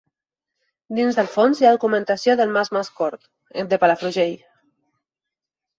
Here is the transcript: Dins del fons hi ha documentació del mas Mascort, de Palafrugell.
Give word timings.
Dins 0.99 1.19
del 1.19 1.29
fons 1.33 1.61
hi 1.61 1.67
ha 1.69 1.75
documentació 1.75 2.37
del 2.41 2.57
mas 2.57 2.75
Mascort, 2.79 3.25
de 3.75 3.81
Palafrugell. 3.85 4.37